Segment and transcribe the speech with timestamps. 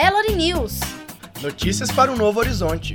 [0.00, 0.78] Belo News.
[1.42, 2.94] Notícias para um novo horizonte.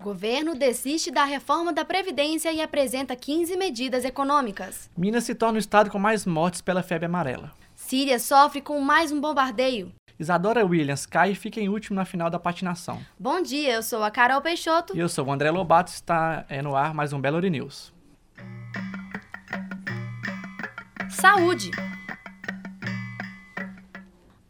[0.00, 4.88] Governo desiste da reforma da Previdência e apresenta 15 medidas econômicas.
[4.96, 7.52] Minas se torna o estado com mais mortes pela febre amarela.
[7.76, 9.92] Síria sofre com mais um bombardeio.
[10.18, 13.02] Isadora Williams cai e fica em último na final da patinação.
[13.18, 14.96] Bom dia, eu sou a Carol Peixoto.
[14.96, 17.92] E eu sou o André Lobato, está é, no ar mais um Belo News.
[21.10, 21.70] Saúde.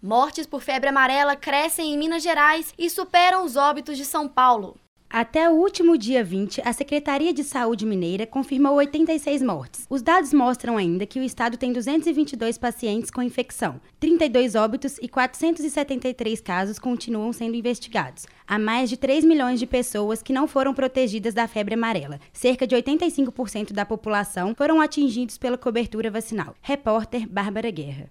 [0.06, 4.76] Mortes por febre amarela crescem em Minas Gerais e superam os óbitos de São Paulo.
[5.08, 9.86] Até o último dia 20, a Secretaria de Saúde Mineira confirmou 86 mortes.
[9.88, 15.08] Os dados mostram ainda que o estado tem 222 pacientes com infecção, 32 óbitos e
[15.08, 18.26] 473 casos continuam sendo investigados.
[18.46, 22.20] Há mais de 3 milhões de pessoas que não foram protegidas da febre amarela.
[22.30, 26.54] Cerca de 85% da população foram atingidos pela cobertura vacinal.
[26.60, 28.10] Repórter Bárbara Guerra.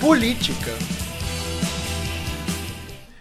[0.00, 0.70] Política.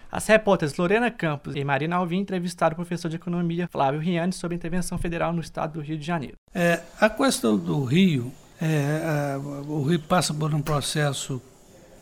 [0.10, 4.56] As repórteres Lorena Campos e Marina Alvim entrevistaram o professor de economia Flávio Riani sobre
[4.56, 6.38] a intervenção federal no estado do Rio de Janeiro.
[6.56, 11.42] É, a questão do Rio, é, a, o Rio passa por um processo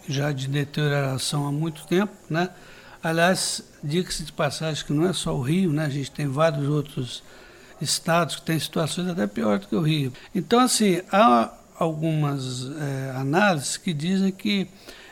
[0.07, 2.47] já de deterioração há muito tempo, né?
[3.03, 5.85] Aliás, diga-se de passagem que não é só o Rio, né?
[5.85, 7.23] A gente tem vários outros
[7.81, 10.13] estados que têm situações até piores do que o Rio.
[10.35, 14.67] Então, assim, há algumas é, análises que dizem que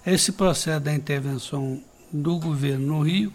[0.06, 3.32] esse processo da intervenção do governo no Rio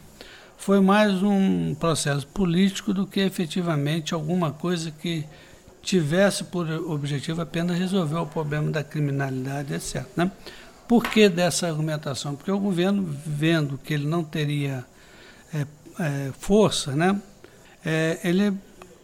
[0.56, 5.24] foi mais um processo político do que efetivamente alguma coisa que
[5.82, 10.04] tivesse por objetivo apenas resolver o problema da criminalidade, etc.
[10.16, 10.30] Né?
[10.86, 12.34] Por que dessa argumentação?
[12.36, 14.84] Porque o governo, vendo que ele não teria
[15.54, 15.66] é,
[15.98, 17.20] é, força, né?
[17.84, 18.52] É, ele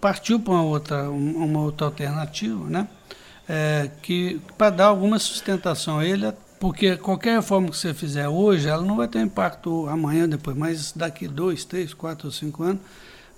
[0.00, 2.88] partiu para uma outra, uma outra alternativa, né?
[3.48, 6.26] É, que para dar alguma sustentação a ele
[6.58, 10.92] porque qualquer reforma que você fizer hoje, ela não vai ter impacto amanhã, depois, mas
[10.92, 12.80] daqui dois, três, quatro ou cinco anos,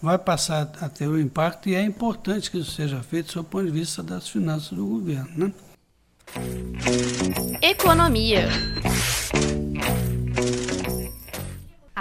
[0.00, 3.44] vai passar a ter o um impacto e é importante que isso seja feito do
[3.44, 5.28] ponto de vista das finanças do governo.
[5.36, 5.52] Né?
[7.60, 8.48] Economia.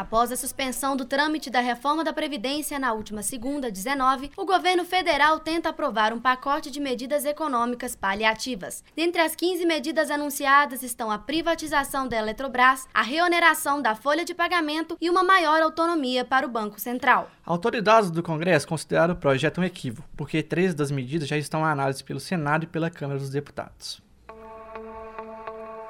[0.07, 4.85] Após a suspensão do trâmite da reforma da Previdência na última segunda, 19, o governo
[4.85, 8.85] federal tenta aprovar um pacote de medidas econômicas paliativas.
[8.95, 14.33] Dentre as 15 medidas anunciadas estão a privatização da Eletrobras, a reoneração da folha de
[14.33, 17.29] pagamento e uma maior autonomia para o Banco Central.
[17.45, 21.69] Autoridades do Congresso consideraram o projeto um equívoco, porque três das medidas já estão em
[21.69, 24.06] análise pelo Senado e pela Câmara dos Deputados.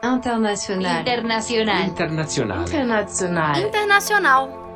[0.03, 1.01] Internacional.
[1.01, 1.83] Internacional.
[1.85, 2.61] Internacional.
[2.61, 3.55] Internacional.
[3.57, 4.67] Internacional.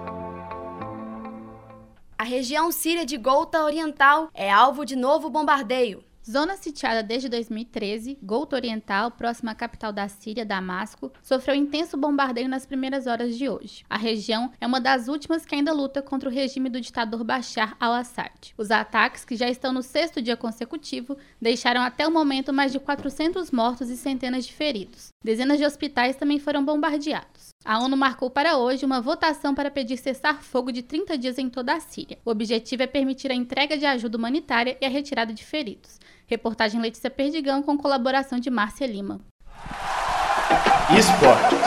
[2.17, 6.03] A região síria de Golta Oriental é alvo de novo bombardeio.
[6.29, 12.47] Zona sitiada desde 2013, Ghouta Oriental, próxima à capital da Síria, Damasco, sofreu intenso bombardeio
[12.47, 13.83] nas primeiras horas de hoje.
[13.89, 17.75] A região é uma das últimas que ainda luta contra o regime do ditador Bashar
[17.79, 18.53] al-Assad.
[18.55, 22.79] Os ataques, que já estão no sexto dia consecutivo, deixaram até o momento mais de
[22.79, 25.09] 400 mortos e centenas de feridos.
[25.23, 27.49] Dezenas de hospitais também foram bombardeados.
[27.63, 31.73] A ONU marcou para hoje uma votação para pedir cessar-fogo de 30 dias em toda
[31.73, 32.17] a Síria.
[32.25, 35.99] O objetivo é permitir a entrega de ajuda humanitária e a retirada de feridos.
[36.25, 39.21] Reportagem Letícia Perdigão com colaboração de Márcia Lima.
[40.97, 41.59] Esportes.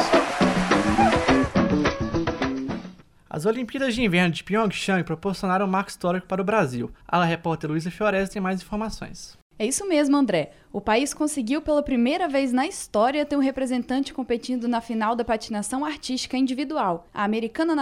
[3.31, 6.91] As Olimpíadas de Inverno de Pyeongchang proporcionaram um marco histórico para o Brasil.
[7.07, 9.39] A repórter Luísa Fiorese tem mais informações.
[9.59, 10.51] É isso mesmo, André.
[10.73, 15.25] O país conseguiu pela primeira vez na história ter um representante competindo na final da
[15.25, 17.07] patinação artística individual.
[17.15, 17.77] A americana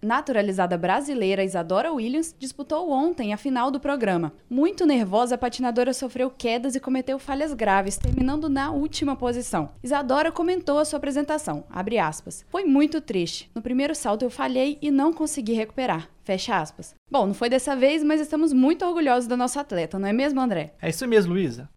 [0.00, 4.32] naturalizada brasileira Isadora Williams disputou ontem a final do programa.
[4.48, 9.68] Muito nervosa, a patinadora sofreu quedas e cometeu falhas graves, terminando na última posição.
[9.82, 11.64] Isadora comentou a sua apresentação,
[12.02, 13.50] aspas, Foi muito triste.
[13.54, 16.08] No primeiro salto eu falhei e não consegui recuperar.
[16.30, 16.94] Fecha aspas.
[17.10, 20.40] Bom, não foi dessa vez, mas estamos muito orgulhosos da nossa atleta, não é mesmo,
[20.40, 20.72] André?
[20.80, 21.68] É isso mesmo, Luísa.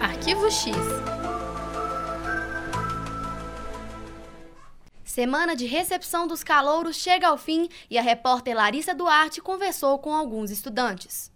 [0.00, 0.72] Arquivo X.
[5.04, 10.14] Semana de recepção dos calouros chega ao fim e a repórter Larissa Duarte conversou com
[10.14, 11.33] alguns estudantes.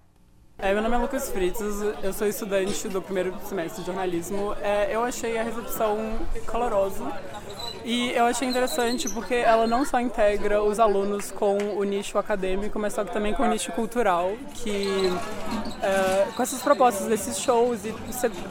[0.60, 4.56] É, meu nome é Lucas Fritos, eu sou estudante do primeiro semestre de jornalismo.
[4.60, 6.18] É, eu achei a recepção
[6.48, 7.12] calorosa
[7.84, 12.76] e eu achei interessante porque ela não só integra os alunos com o nicho acadêmico,
[12.76, 14.88] mas só que também com o nicho cultural, que
[15.80, 17.94] é, com essas propostas desses shows e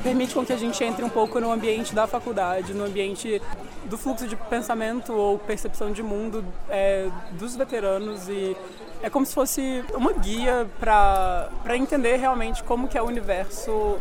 [0.01, 3.41] permite com que a gente entre um pouco no ambiente da faculdade, no ambiente
[3.83, 8.55] do fluxo de pensamento ou percepção de mundo é, dos veteranos e
[9.01, 13.99] é como se fosse uma guia para entender realmente como que é o universo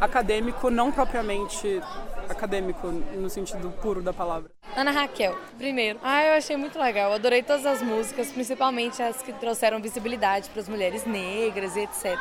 [0.00, 1.82] acadêmico, não propriamente
[2.28, 4.50] acadêmico no sentido puro da palavra.
[4.76, 5.98] Ana Raquel, primeiro.
[6.02, 7.12] Ah, eu achei muito legal.
[7.12, 12.18] Adorei todas as músicas, principalmente as que trouxeram visibilidade para as mulheres negras e etc.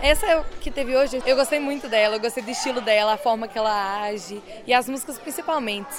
[0.00, 3.48] Essa que teve hoje, eu gostei muito dela, eu gostei do estilo dela, a forma
[3.48, 5.94] que ela age e as músicas principalmente.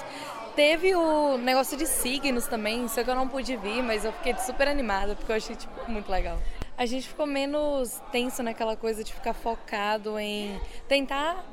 [0.60, 4.36] Teve o negócio de signos também, só que eu não pude vir, mas eu fiquei
[4.36, 6.38] super animada porque eu achei tipo, muito legal
[6.78, 11.46] a gente ficou menos tenso naquela coisa de ficar focado em tentar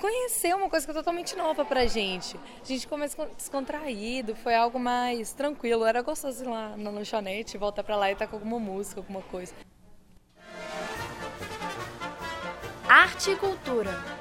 [0.00, 2.36] conhecer uma coisa que é totalmente nova pra gente.
[2.62, 5.84] A gente ficou mais descontraído, foi algo mais tranquilo.
[5.84, 9.22] Era gostoso ir lá na lanchonete, voltar pra lá e estar com alguma música, alguma
[9.22, 9.52] coisa.
[12.88, 14.17] Arte e cultura.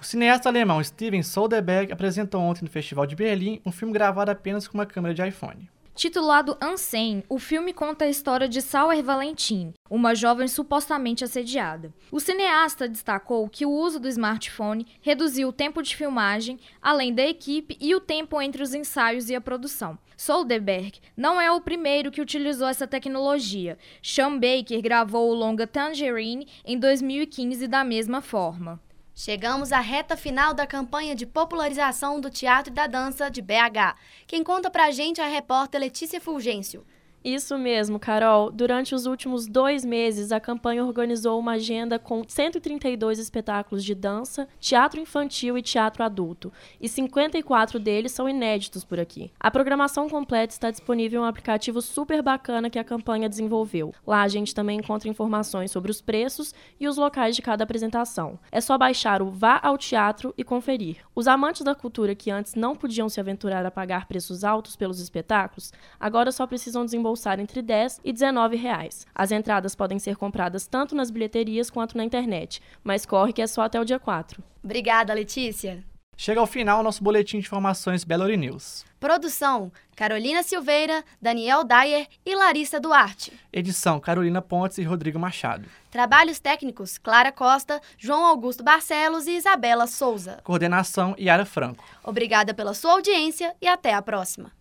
[0.00, 4.66] O cineasta alemão Steven Soderbergh apresentou ontem no Festival de Berlim um filme gravado apenas
[4.66, 5.68] com uma câmera de iPhone.
[5.94, 11.92] Titulado Unsane, o filme conta a história de Sauer Valentin, uma jovem supostamente assediada.
[12.10, 17.22] O cineasta destacou que o uso do smartphone reduziu o tempo de filmagem, além da
[17.22, 19.98] equipe e o tempo entre os ensaios e a produção.
[20.16, 23.76] Soderbergh não é o primeiro que utilizou essa tecnologia.
[24.02, 28.80] Sean Baker gravou o longa Tangerine em 2015 da mesma forma.
[29.22, 33.94] Chegamos à reta final da campanha de popularização do teatro e da dança de BH.
[34.26, 36.86] Quem conta pra gente é a repórter Letícia Fulgêncio.
[37.22, 38.50] Isso mesmo, Carol.
[38.50, 44.48] Durante os últimos dois meses, a campanha organizou uma agenda com 132 espetáculos de dança,
[44.58, 46.50] teatro infantil e teatro adulto,
[46.80, 49.30] e 54 deles são inéditos por aqui.
[49.38, 53.92] A programação completa está disponível em um aplicativo super bacana que a campanha desenvolveu.
[54.06, 58.38] Lá a gente também encontra informações sobre os preços e os locais de cada apresentação.
[58.50, 60.96] É só baixar o Vá ao Teatro e conferir.
[61.14, 65.00] Os amantes da cultura que antes não podiam se aventurar a pagar preços altos pelos
[65.00, 69.06] espetáculos, agora só precisam desenvolver desembolsar entre 10 e 19 reais.
[69.14, 73.46] As entradas podem ser compradas tanto nas bilheterias quanto na internet, mas corre que é
[73.46, 74.42] só até o dia 4.
[74.62, 75.82] Obrigada, Letícia.
[76.16, 78.84] Chega ao final o nosso boletim de informações Belo News.
[79.00, 83.32] Produção: Carolina Silveira, Daniel Dyer e Larissa Duarte.
[83.50, 85.66] Edição: Carolina Pontes e Rodrigo Machado.
[85.90, 90.40] Trabalhos técnicos: Clara Costa, João Augusto Barcelos e Isabela Souza.
[90.44, 91.82] Coordenação: Yara Franco.
[92.04, 94.52] Obrigada pela sua audiência e até a próxima.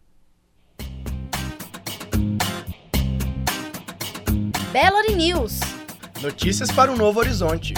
[4.72, 5.60] Belo News.
[6.22, 7.74] Notícias para um novo horizonte.